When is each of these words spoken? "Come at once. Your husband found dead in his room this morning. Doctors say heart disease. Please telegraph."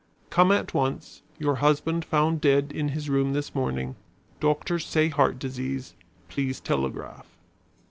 "Come 0.31 0.51
at 0.51 0.73
once. 0.73 1.21
Your 1.37 1.57
husband 1.57 2.03
found 2.05 2.41
dead 2.41 2.71
in 2.73 2.89
his 2.89 3.07
room 3.07 3.33
this 3.33 3.53
morning. 3.53 3.95
Doctors 4.39 4.83
say 4.83 5.09
heart 5.09 5.37
disease. 5.37 5.93
Please 6.27 6.59
telegraph." 6.59 7.27